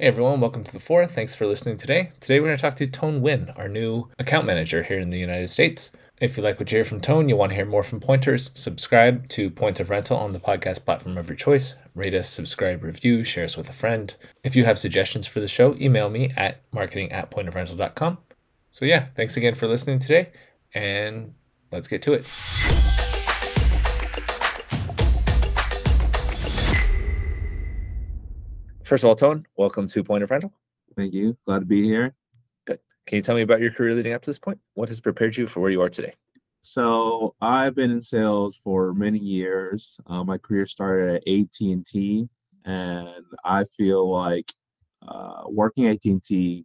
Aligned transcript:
Hey 0.00 0.06
everyone, 0.06 0.40
welcome 0.40 0.62
to 0.62 0.72
the 0.72 0.78
fourth. 0.78 1.12
Thanks 1.12 1.34
for 1.34 1.44
listening 1.44 1.76
today. 1.76 2.12
Today 2.20 2.38
we're 2.38 2.46
going 2.46 2.56
to 2.56 2.62
talk 2.62 2.76
to 2.76 2.86
Ton 2.86 3.20
Nguyen, 3.20 3.58
our 3.58 3.66
new 3.66 4.08
account 4.20 4.46
manager 4.46 4.84
here 4.84 5.00
in 5.00 5.10
the 5.10 5.18
United 5.18 5.50
States. 5.50 5.90
If 6.20 6.36
you 6.36 6.42
like 6.44 6.60
what 6.60 6.70
you 6.70 6.76
hear 6.76 6.84
from 6.84 7.00
Ton, 7.00 7.28
you 7.28 7.34
want 7.34 7.50
to 7.50 7.56
hear 7.56 7.66
more 7.66 7.82
from 7.82 7.98
Pointers, 7.98 8.52
subscribe 8.54 9.26
to 9.30 9.50
Point 9.50 9.80
of 9.80 9.90
Rental 9.90 10.16
on 10.16 10.32
the 10.32 10.38
podcast 10.38 10.84
platform 10.84 11.18
of 11.18 11.28
your 11.28 11.34
choice. 11.34 11.74
Rate 11.96 12.14
us, 12.14 12.28
subscribe, 12.28 12.84
review, 12.84 13.24
share 13.24 13.44
us 13.44 13.56
with 13.56 13.68
a 13.70 13.72
friend. 13.72 14.14
If 14.44 14.54
you 14.54 14.64
have 14.66 14.78
suggestions 14.78 15.26
for 15.26 15.40
the 15.40 15.48
show, 15.48 15.74
email 15.80 16.08
me 16.10 16.30
at 16.36 16.60
marketing 16.70 17.10
at 17.10 17.32
pointofrental.com. 17.32 18.18
So 18.70 18.84
yeah, 18.84 19.06
thanks 19.16 19.36
again 19.36 19.56
for 19.56 19.66
listening 19.66 19.98
today, 19.98 20.30
and 20.74 21.34
let's 21.72 21.88
get 21.88 22.02
to 22.02 22.12
it. 22.12 22.77
First 28.88 29.04
of 29.04 29.08
all, 29.08 29.16
Ton, 29.16 29.44
welcome 29.58 29.86
to 29.86 30.02
Point 30.02 30.24
of 30.24 30.30
Rental. 30.30 30.50
Thank 30.96 31.12
you. 31.12 31.36
Glad 31.44 31.58
to 31.58 31.66
be 31.66 31.82
here. 31.82 32.14
Good. 32.66 32.78
Can 33.06 33.16
you 33.16 33.22
tell 33.22 33.34
me 33.34 33.42
about 33.42 33.60
your 33.60 33.70
career 33.70 33.92
leading 33.94 34.14
up 34.14 34.22
to 34.22 34.30
this 34.30 34.38
point? 34.38 34.58
What 34.72 34.88
has 34.88 34.98
prepared 34.98 35.36
you 35.36 35.46
for 35.46 35.60
where 35.60 35.70
you 35.70 35.82
are 35.82 35.90
today? 35.90 36.14
So 36.62 37.34
I've 37.42 37.74
been 37.74 37.90
in 37.90 38.00
sales 38.00 38.56
for 38.56 38.94
many 38.94 39.18
years. 39.18 40.00
Uh, 40.06 40.24
my 40.24 40.38
career 40.38 40.64
started 40.64 41.16
at 41.16 41.28
AT&T, 41.28 42.30
and 42.64 43.24
I 43.44 43.64
feel 43.64 44.10
like 44.10 44.50
uh, 45.06 45.42
working 45.48 45.84
at 45.84 45.96
AT&T, 45.96 46.64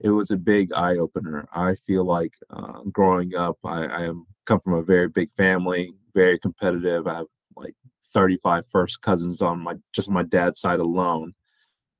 it 0.00 0.10
was 0.10 0.32
a 0.32 0.36
big 0.36 0.74
eye 0.74 0.98
opener. 0.98 1.48
I 1.54 1.76
feel 1.76 2.04
like 2.04 2.34
uh, 2.50 2.80
growing 2.92 3.34
up, 3.34 3.56
I, 3.64 3.86
I 3.86 4.02
am 4.02 4.26
come 4.44 4.60
from 4.60 4.74
a 4.74 4.82
very 4.82 5.08
big 5.08 5.30
family, 5.38 5.94
very 6.14 6.38
competitive. 6.38 7.06
I 7.06 7.16
have 7.16 7.26
like 7.56 7.74
35 8.12 8.66
first 8.66 9.00
cousins 9.00 9.40
on 9.40 9.60
my 9.60 9.76
just 9.94 10.10
my 10.10 10.22
dad's 10.22 10.60
side 10.60 10.80
alone 10.80 11.32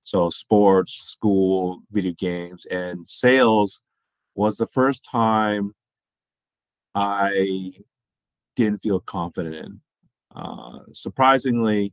so 0.06 0.30
sports, 0.30 0.92
school, 0.92 1.82
video 1.90 2.12
games, 2.12 2.64
and 2.66 3.04
sales 3.04 3.80
was 4.36 4.56
the 4.56 4.68
first 4.68 5.04
time 5.04 5.74
I 6.94 7.72
didn't 8.54 8.82
feel 8.82 9.00
confident 9.00 9.56
in. 9.56 9.80
Uh, 10.32 10.78
surprisingly, 10.92 11.92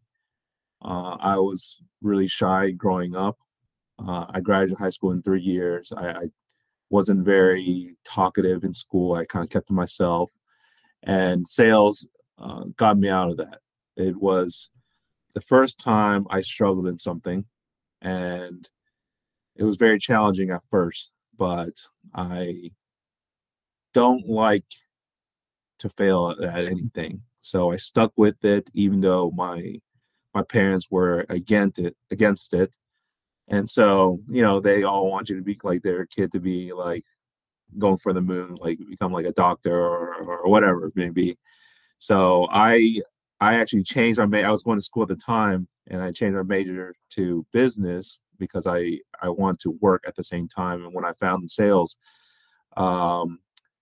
uh, 0.85 1.17
I 1.19 1.37
was 1.37 1.81
really 2.03 2.27
shy 2.27 2.69
growing 2.69 3.15
up. 3.15 3.39
Uh, 3.97 4.25
I 4.29 4.41
graduated 4.41 4.77
high 4.77 4.89
school 4.89 5.11
in 5.11 5.23
three 5.23 5.41
years. 5.41 5.91
I, 5.91 6.09
I 6.09 6.25
wasn't 6.91 7.25
very 7.25 7.95
talkative 8.05 8.63
in 8.63 8.73
school. 8.73 9.15
I 9.15 9.25
kind 9.25 9.43
of 9.43 9.49
kept 9.49 9.67
to 9.67 9.73
myself, 9.73 10.31
and 11.01 11.47
sales 11.47 12.07
uh, 12.37 12.65
got 12.77 12.99
me 12.99 13.09
out 13.09 13.31
of 13.31 13.37
that. 13.37 13.57
It 13.97 14.15
was 14.15 14.69
the 15.33 15.41
first 15.41 15.79
time 15.79 16.27
I 16.29 16.41
struggled 16.41 16.85
in 16.85 16.99
something 16.99 17.45
and 18.03 18.69
it 19.55 19.63
was 19.63 19.77
very 19.77 19.97
challenging 19.97 20.51
at 20.51 20.61
first 20.69 21.11
but 21.37 21.73
i 22.13 22.69
don't 23.93 24.27
like 24.27 24.65
to 25.79 25.89
fail 25.89 26.35
at 26.41 26.65
anything. 26.65 27.21
So 27.41 27.71
i 27.71 27.75
stuck 27.75 28.11
with 28.15 28.43
it 28.43 28.69
even 28.73 29.01
though 29.01 29.31
my 29.31 29.79
my 30.33 30.43
parents 30.43 30.87
were 30.89 31.25
against 31.29 31.79
it 31.79 31.95
against 32.11 32.53
it. 32.53 32.71
And 33.49 33.69
so 33.69 34.19
you 34.29 34.41
know 34.41 34.59
they 34.59 34.83
all 34.83 35.09
want 35.09 35.29
you 35.29 35.35
to 35.35 35.43
be 35.43 35.57
like 35.63 35.83
their 35.83 36.05
kid 36.05 36.31
to 36.31 36.39
be 36.39 36.73
like 36.73 37.05
going 37.77 37.97
for 37.97 38.13
the 38.13 38.21
moon 38.21 38.55
like 38.61 38.77
become 38.89 39.11
like 39.11 39.25
a 39.25 39.31
doctor 39.33 39.75
or, 39.75 40.15
or 40.15 40.49
whatever 40.49 40.87
it 40.87 40.95
may 40.95 41.09
be. 41.09 41.37
So 41.99 42.47
i 42.51 43.01
i 43.41 43.55
actually 43.55 43.83
changed 43.83 44.19
my 44.19 44.43
i 44.43 44.49
was 44.49 44.63
going 44.63 44.79
to 44.79 44.85
school 44.85 45.03
at 45.03 45.09
the 45.09 45.15
time 45.15 45.67
and 45.87 46.01
I 46.01 46.11
changed 46.11 46.35
my 46.35 46.43
major 46.43 46.95
to 47.11 47.45
business 47.51 48.19
because 48.37 48.67
I 48.67 48.99
I 49.21 49.29
want 49.29 49.59
to 49.61 49.71
work 49.81 50.03
at 50.07 50.15
the 50.15 50.23
same 50.23 50.47
time. 50.47 50.83
And 50.83 50.93
when 50.93 51.05
I 51.05 51.11
found 51.13 51.49
sales, 51.49 51.97
um, 52.77 53.39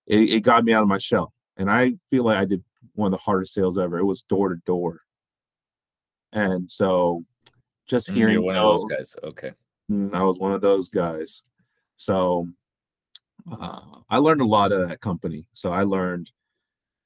it, 0.08 0.30
it 0.30 0.40
got 0.42 0.64
me 0.64 0.74
out 0.74 0.84
of 0.84 0.90
my 0.90 0.98
shell. 0.98 1.34
And 1.58 1.70
I 1.70 1.94
feel 2.10 2.24
like 2.26 2.38
I 2.38 2.46
did 2.46 2.64
one 2.96 3.08
of 3.14 3.20
the 3.20 3.24
hardest 3.24 3.54
sales 3.54 3.78
ever. 3.78 4.00
It 4.00 4.06
was 4.06 4.24
door 4.24 4.50
to 4.50 4.56
door, 4.66 5.02
and 6.34 6.70
so 6.70 7.24
just 7.88 8.10
Mm, 8.10 8.14
hearing 8.14 8.44
one 8.44 8.56
of 8.56 8.64
those 8.64 8.86
guys. 8.86 9.16
Okay. 9.24 9.52
Mm, 9.92 10.14
I 10.14 10.24
was 10.24 10.40
one 10.40 10.54
of 10.54 10.62
those 10.62 10.90
guys. 10.90 11.44
So 11.98 12.48
uh, 13.52 13.82
I 14.10 14.18
learned 14.18 14.42
a 14.42 14.46
lot 14.46 14.72
of 14.72 14.88
that 14.88 15.02
company. 15.02 15.48
So 15.54 15.72
I 15.72 15.84
learned 15.84 16.32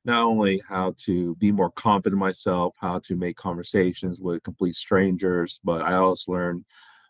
not 0.06 0.24
only 0.24 0.62
how 0.68 0.94
to 0.98 1.36
be 1.36 1.52
more 1.52 1.72
confident 1.72 2.14
in 2.14 2.20
myself, 2.20 2.76
how 2.78 3.00
to 3.00 3.16
make 3.16 3.36
conversations 3.36 4.22
with 4.22 4.44
complete 4.44 4.76
strangers, 4.76 5.60
but 5.64 5.82
I 5.82 5.96
also 5.96 6.32
learned 6.32 6.66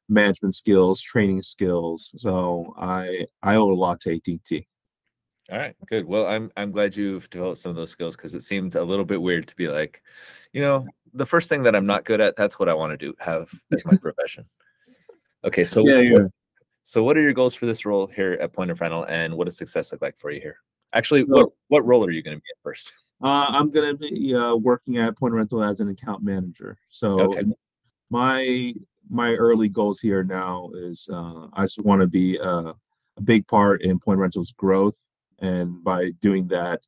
management 0.08 0.56
skills, 0.56 1.02
training 1.02 1.42
skills. 1.42 2.14
So 2.18 2.74
I 2.78 3.26
I 3.44 3.56
owe 3.56 3.72
a 3.72 3.74
lot 3.74 4.00
to 4.02 4.16
AT&T. 4.16 4.68
All 5.52 5.60
right, 5.60 5.76
good. 5.88 6.06
Well, 6.06 6.26
I'm 6.26 6.52
I'm 6.58 6.72
glad 6.72 6.96
you've 6.96 7.30
developed 7.30 7.60
some 7.60 7.70
of 7.70 7.76
those 7.76 7.92
skills 7.92 8.16
because 8.16 8.34
it 8.34 8.44
seemed 8.44 8.76
a 8.76 8.84
little 8.84 9.06
bit 9.06 9.22
weird 9.22 9.48
to 9.48 9.56
be 9.56 9.68
like, 9.68 10.02
you 10.54 10.62
know, 10.62 10.88
the 11.14 11.26
first 11.26 11.50
thing 11.50 11.64
that 11.64 11.76
I'm 11.76 11.86
not 11.86 12.06
good 12.06 12.22
at, 12.22 12.36
that's 12.36 12.58
what 12.58 12.70
I 12.70 12.74
want 12.74 12.92
to 12.92 12.98
do, 12.98 13.14
have 13.20 13.52
as 13.72 13.86
my 13.86 13.96
profession. 13.98 14.46
Okay, 15.44 15.66
so 15.66 15.88
Yeah, 15.88 16.00
yeah. 16.00 16.28
so 16.84 17.04
what 17.04 17.18
are 17.18 17.22
your 17.22 17.34
goals 17.34 17.54
for 17.54 17.68
this 17.68 17.86
role 17.86 18.08
here 18.08 18.34
at 18.42 18.54
Point 18.54 18.72
of 18.72 18.82
Rental, 18.82 19.04
and 19.04 19.36
what 19.36 19.46
does 19.46 19.58
success 19.58 19.92
look 19.92 20.02
like 20.02 20.18
for 20.18 20.32
you 20.32 20.42
here? 20.42 20.58
Actually, 20.96 21.22
So- 21.22 21.28
what 21.28 21.50
what 21.68 21.86
role 21.86 22.04
are 22.06 22.12
you 22.12 22.24
going 22.24 22.38
to 22.38 22.42
be 22.42 22.50
at 22.58 22.64
first? 22.64 22.92
Uh, 23.24 23.46
I'm 23.48 23.72
gonna 23.72 23.94
be 23.96 24.36
uh, 24.36 24.56
working 24.58 24.98
at 24.98 25.18
Point 25.18 25.34
Rental 25.34 25.64
as 25.64 25.80
an 25.80 25.88
account 25.88 26.22
manager. 26.22 26.78
So 26.90 27.22
Okay. 27.22 27.44
my 28.10 28.74
my 29.10 29.36
early 29.36 29.70
goals 29.70 30.02
here 30.02 30.22
now 30.22 30.70
is 30.76 31.08
uh, 31.12 31.48
I 31.54 31.64
just 31.64 31.80
want 31.80 32.02
to 32.02 32.08
be 32.08 32.36
a, 32.38 32.74
a 33.18 33.22
big 33.24 33.48
part 33.48 33.84
in 33.84 34.00
Point 34.00 34.20
Rental's 34.20 34.52
growth, 34.52 34.98
and 35.40 35.82
by 35.82 36.12
doing 36.20 36.46
that, 36.50 36.82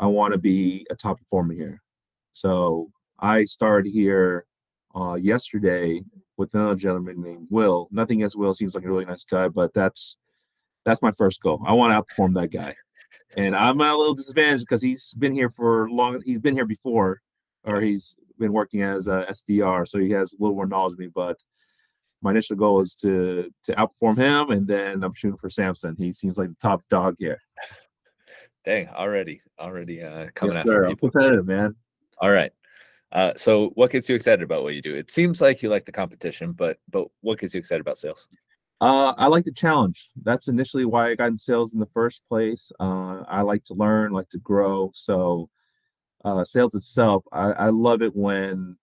I 0.00 0.06
want 0.06 0.32
to 0.32 0.38
be 0.38 0.86
a 0.90 0.96
top 0.96 1.18
performer 1.18 1.52
here. 1.52 1.82
So 2.32 2.90
I 3.18 3.44
started 3.44 3.90
here 3.90 4.46
uh, 4.96 5.14
yesterday 5.20 6.02
with 6.38 6.54
another 6.54 6.76
gentleman 6.76 7.22
named 7.22 7.46
Will. 7.50 7.88
Nothing 7.92 8.20
against 8.20 8.38
Will; 8.38 8.54
seems 8.54 8.74
like 8.74 8.84
a 8.84 8.88
really 8.90 9.04
nice 9.04 9.24
guy, 9.24 9.48
but 9.48 9.74
that's 9.74 10.16
that's 10.86 11.02
my 11.02 11.12
first 11.12 11.42
goal. 11.42 11.62
I 11.66 11.74
want 11.74 11.92
to 11.92 12.14
outperform 12.14 12.32
that 12.34 12.48
guy, 12.50 12.74
and 13.36 13.54
I'm 13.54 13.80
at 13.80 13.94
a 13.94 13.96
little 13.96 14.14
disadvantage 14.14 14.60
because 14.60 14.82
he's 14.82 15.14
been 15.14 15.32
here 15.32 15.50
for 15.50 15.88
long. 15.90 16.20
He's 16.24 16.40
been 16.40 16.54
here 16.54 16.64
before, 16.66 17.20
or 17.64 17.80
he's 17.80 18.18
been 18.38 18.52
working 18.52 18.82
as 18.82 19.08
a 19.08 19.26
SDR, 19.30 19.86
so 19.86 19.98
he 19.98 20.10
has 20.10 20.32
a 20.32 20.36
little 20.42 20.56
more 20.56 20.66
knowledge 20.66 20.96
than 20.96 21.06
me. 21.06 21.12
But 21.14 21.36
my 22.22 22.30
initial 22.30 22.56
goal 22.56 22.80
is 22.80 22.94
to 22.96 23.50
to 23.64 23.72
outperform 23.74 24.16
him, 24.16 24.50
and 24.50 24.66
then 24.66 25.02
I'm 25.04 25.14
shooting 25.14 25.36
for 25.36 25.50
Samson. 25.50 25.94
He 25.98 26.12
seems 26.12 26.38
like 26.38 26.48
the 26.48 26.56
top 26.60 26.82
dog 26.88 27.16
here. 27.18 27.40
Dang, 28.64 28.88
already, 28.88 29.40
already 29.58 30.02
uh, 30.02 30.26
coming 30.34 30.54
Yes, 30.54 30.60
after 30.60 30.88
people. 30.88 31.10
competitive, 31.10 31.46
man. 31.46 31.74
All 32.20 32.30
right. 32.30 32.52
Uh, 33.12 33.32
so, 33.36 33.70
what 33.74 33.90
gets 33.90 34.08
you 34.08 34.14
excited 34.14 34.42
about 34.42 34.62
what 34.62 34.74
you 34.74 34.82
do? 34.82 34.94
It 34.94 35.10
seems 35.10 35.40
like 35.40 35.62
you 35.62 35.70
like 35.70 35.86
the 35.86 35.92
competition, 35.92 36.52
but 36.52 36.78
but 36.90 37.06
what 37.22 37.38
gets 37.38 37.54
you 37.54 37.58
excited 37.58 37.80
about 37.80 37.98
sales? 37.98 38.28
Uh, 38.80 39.12
I 39.18 39.26
like 39.26 39.44
the 39.44 39.52
challenge. 39.52 40.10
That's 40.22 40.48
initially 40.48 40.84
why 40.84 41.10
I 41.10 41.14
got 41.16 41.28
in 41.28 41.38
sales 41.38 41.74
in 41.74 41.80
the 41.80 41.86
first 41.86 42.22
place. 42.28 42.70
Uh, 42.78 43.24
I 43.28 43.42
like 43.42 43.64
to 43.64 43.74
learn, 43.74 44.12
like 44.12 44.28
to 44.30 44.38
grow. 44.38 44.90
So, 44.94 45.50
uh, 46.24 46.44
sales 46.44 46.74
itself, 46.74 47.24
I, 47.32 47.52
I 47.52 47.68
love 47.70 48.02
it 48.02 48.14
when 48.14 48.76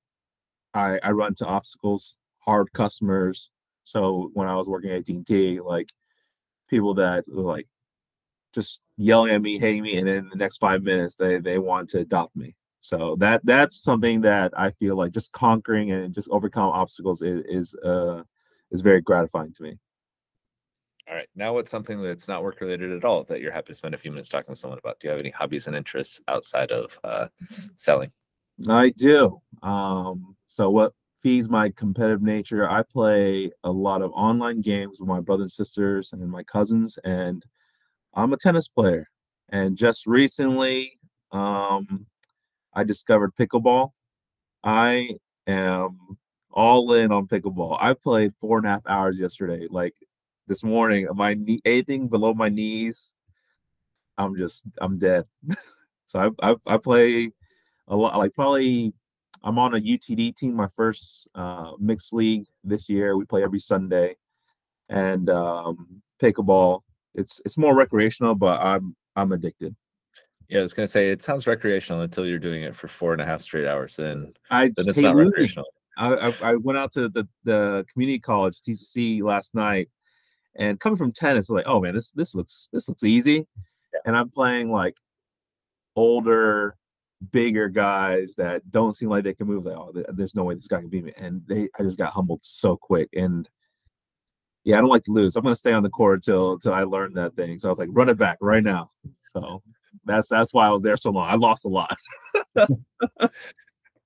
I, 0.74 1.00
I 1.04 1.12
run 1.12 1.30
into 1.30 1.46
obstacles, 1.46 2.18
hard 2.40 2.72
customers. 2.74 3.52
So 3.84 4.32
when 4.34 4.48
I 4.48 4.56
was 4.56 4.68
working 4.68 4.92
at 4.92 4.98
AT&T, 5.10 5.62
like 5.62 5.92
people 6.70 6.94
that 6.96 7.26
were 7.30 7.44
like 7.44 7.68
just 8.54 8.84
yelling 8.98 9.34
at 9.34 9.42
me, 9.42 9.60
hating 9.60 9.84
me, 9.84 9.98
and 9.98 10.08
then 10.08 10.30
the 10.30 10.38
next 10.38 10.58
five 10.58 10.84
minutes 10.84 11.16
they 11.16 11.40
they 11.40 11.60
want 11.60 11.90
to 11.92 12.00
adopt 12.00 12.36
me. 12.36 12.56
So 12.80 13.16
that 13.20 13.42
that's 13.46 13.84
something 13.84 14.22
that 14.22 14.54
I 14.58 14.72
feel 14.72 14.98
like 14.98 15.12
just 15.12 15.34
conquering 15.34 15.92
and 15.92 16.14
just 16.14 16.30
overcome 16.32 16.70
obstacles 16.72 17.22
is 17.22 17.44
is 17.48 17.76
uh 17.84 18.24
is 18.72 18.82
very 18.82 19.02
gratifying 19.02 19.54
to 19.54 19.64
me. 19.64 19.80
All 21.08 21.16
right. 21.16 21.30
Now, 21.36 21.54
what's 21.54 21.70
something 21.70 22.02
that's 22.02 22.28
not 22.28 22.44
work 22.44 22.62
related 22.62 22.92
at 22.92 23.06
all 23.06 23.24
that 23.26 23.40
you're 23.40 23.52
happy 23.52 23.68
to 23.68 23.76
spend 23.76 23.94
a 23.94 23.98
few 23.98 24.12
minutes 24.12 24.30
talking 24.30 24.50
with 24.50 24.58
someone 24.58 24.80
about? 24.80 25.00
Do 25.00 25.08
you 25.08 25.12
have 25.12 25.20
any 25.20 25.30
hobbies 25.30 25.68
and 25.68 25.76
interests 25.76 26.20
outside 26.28 26.72
of 26.72 27.00
uh, 27.04 27.28
selling? 27.76 28.12
I 28.68 28.90
do. 28.90 29.40
Um, 29.62 30.36
so 30.48 30.72
what 30.72 30.94
feeds 31.22 31.48
my 31.48 31.70
competitive 31.70 32.24
nature? 32.24 32.68
I 32.68 32.82
play 32.82 33.52
a 33.64 33.72
lot 33.72 34.02
of 34.02 34.12
online 34.14 34.62
games 34.62 35.00
with 35.00 35.08
my 35.08 35.20
brothers 35.20 35.44
and 35.44 35.52
sisters 35.52 36.12
and 36.12 36.28
my 36.28 36.42
cousins, 36.44 36.98
and 37.04 37.46
I'm 38.16 38.34
a 38.34 38.38
tennis 38.38 38.68
player. 38.68 39.08
And 39.50 39.78
just 39.78 40.08
recently, 40.08 41.00
um, 41.32 42.08
I 42.74 42.84
discovered 42.84 43.36
pickleball. 43.36 43.92
I 44.64 45.12
am 45.46 46.18
all 46.50 46.94
in 46.94 47.12
on 47.12 47.28
pickleball. 47.28 47.78
I 47.80 47.94
played 47.94 48.34
four 48.42 48.58
and 48.58 48.66
a 48.66 48.70
half 48.70 48.88
hours 48.88 49.20
yesterday. 49.20 49.68
Like 49.70 49.94
this 50.48 50.64
morning, 50.64 51.08
my 51.14 51.34
knee, 51.34 51.62
anything 51.66 52.08
below 52.08 52.34
my 52.34 52.50
knees, 52.50 53.14
I'm 54.18 54.36
just 54.36 54.66
I'm 54.80 54.98
dead. 54.98 55.26
so 56.08 56.36
I 56.42 56.52
I, 56.52 56.56
I 56.68 56.78
play 56.78 57.32
a 57.88 57.96
lot 57.96 58.18
like 58.18 58.34
probably 58.34 58.94
I'm 59.44 59.60
on 59.60 59.76
a 59.76 59.80
UTD 59.80 60.36
team, 60.36 60.56
my 60.56 60.70
first 60.76 61.28
uh, 61.36 61.74
mixed 61.80 62.14
league 62.14 62.46
this 62.64 62.90
year. 62.90 63.16
We 63.16 63.26
play 63.26 63.44
every 63.44 63.60
Sunday, 63.60 64.16
and 64.90 65.30
um, 65.30 66.02
pickleball. 66.22 66.82
It's 67.14 67.42
it's 67.46 67.58
more 67.58 67.76
recreational, 67.76 68.36
but 68.36 68.60
I'm 68.62 68.96
I'm 69.16 69.32
addicted. 69.32 69.76
Yeah, 70.50 70.60
I 70.60 70.62
was 70.62 70.74
gonna 70.74 70.88
say 70.88 71.12
it 71.12 71.22
sounds 71.22 71.48
recreational 71.48 72.02
until 72.02 72.26
you're 72.26 72.40
doing 72.40 72.64
it 72.64 72.76
for 72.76 72.88
four 72.88 73.14
and 73.14 73.22
a 73.22 73.26
half 73.26 73.42
straight 73.42 73.68
hours. 73.68 73.96
Then 73.96 74.34
I 74.50 74.72
then 74.76 74.90
it's 74.90 74.98
not 74.98 75.16
losing. 75.16 75.32
recreational. 75.32 75.68
I, 75.98 76.14
I 76.14 76.34
I 76.42 76.56
went 76.56 76.78
out 76.78 76.92
to 76.94 77.10
the 77.10 77.28
the 77.44 77.86
community 77.92 78.20
college 78.20 78.62
TCC 78.62 79.22
last 79.22 79.56
night, 79.56 79.90
and 80.58 80.80
coming 80.80 80.98
from 80.98 81.12
tennis, 81.12 81.50
like, 81.50 81.66
oh 81.68 81.80
man, 81.80 81.94
this 81.96 82.12
this 82.12 82.36
looks 82.36 82.70
this 82.72 82.88
looks 82.88 83.04
easy, 83.04 83.48
and 84.06 84.16
I'm 84.16 84.30
playing 84.30 84.72
like 84.72 84.98
older, 85.96 86.76
bigger 87.32 87.70
guys 87.70 88.36
that 88.38 88.70
don't 88.72 88.96
seem 88.96 89.10
like 89.10 89.24
they 89.24 89.34
can 89.34 89.48
move. 89.48 89.66
Like, 89.66 89.78
oh, 89.78 89.94
there's 90.10 90.36
no 90.36 90.44
way 90.44 90.56
this 90.56 90.68
guy 90.68 90.80
can 90.80 90.90
beat 90.90 91.06
me, 91.06 91.14
and 91.18 91.42
they 91.48 91.70
I 91.80 91.84
just 91.84 91.98
got 91.98 92.14
humbled 92.14 92.42
so 92.44 92.78
quick, 92.78 93.10
and 93.14 93.50
yeah, 94.64 94.78
I 94.78 94.82
don't 94.82 94.90
like 94.90 95.04
to 95.04 95.12
lose. 95.12 95.36
I'm 95.36 95.44
gonna 95.44 95.56
stay 95.56 95.74
on 95.74 95.84
the 95.84 95.90
court 95.90 96.24
till 96.24 96.54
until 96.54 96.74
I 96.74 96.84
learn 96.84 97.14
that 97.14 97.36
thing. 97.36 97.60
So 97.60 97.70
I 97.70 97.72
was 97.72 97.80
like, 97.80 97.90
run 97.92 98.10
it 98.10 98.18
back 98.18 98.38
right 98.42 98.64
now. 98.64 98.92
So 99.24 99.62
that's 100.06 100.30
that's 100.30 100.54
why 100.54 100.68
I 100.68 100.72
was 100.72 100.82
there 100.82 100.98
so 100.98 101.12
long. 101.12 101.30
I 101.30 101.36
lost 101.36 101.66
a 101.66 101.70
lot. 101.70 101.98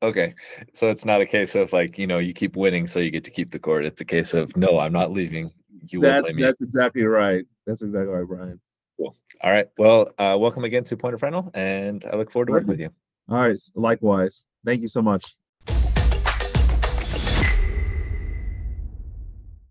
Okay, 0.02 0.34
so 0.74 0.90
it's 0.90 1.04
not 1.04 1.20
a 1.20 1.26
case 1.26 1.56
of 1.56 1.74
like 1.74 1.98
you 1.98 2.08
know 2.08 2.20
you 2.20 2.34
keep 2.34 2.56
winning, 2.56 2.88
so 2.88 3.00
you 3.00 3.12
get 3.12 3.26
to 3.26 3.32
keep 3.32 3.52
the 3.52 3.60
court. 3.60 3.84
It's 3.86 4.00
a 4.00 4.06
case 4.06 4.34
of 4.34 4.56
no, 4.56 4.80
I'm 4.80 4.94
not 4.94 5.12
leaving. 5.12 5.52
You 5.92 6.02
will 6.02 6.10
That's 6.10 6.34
me. 6.34 6.44
that's 6.44 6.62
exactly 6.62 7.04
right. 7.04 7.46
That's 7.66 7.82
exactly 7.82 8.14
right, 8.14 8.28
Brian. 8.28 8.60
Cool. 8.98 9.16
All 9.42 9.52
right. 9.52 9.68
Well, 9.78 10.10
uh, 10.18 10.38
welcome 10.40 10.64
again 10.64 10.84
to 10.86 10.98
Point 10.98 11.16
of 11.16 11.24
Rental, 11.24 11.50
and 11.54 12.06
I 12.12 12.16
look 12.16 12.32
forward 12.32 12.48
to 12.48 12.52
working 12.54 12.68
with 12.68 12.80
you. 12.80 12.90
All 13.30 13.38
right, 13.38 13.60
likewise. 13.76 14.46
Thank 14.66 14.82
you 14.82 14.88
so 14.88 15.02
much. 15.02 15.36